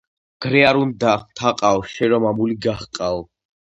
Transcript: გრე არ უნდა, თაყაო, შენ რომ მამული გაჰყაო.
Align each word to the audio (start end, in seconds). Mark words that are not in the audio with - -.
გრე 0.45 0.61
არ 0.69 0.77
უნდა, 0.85 1.13
თაყაო, 1.41 1.85
შენ 1.93 2.11
რომ 2.15 2.25
მამული 2.29 2.59
გაჰყაო. 2.67 3.21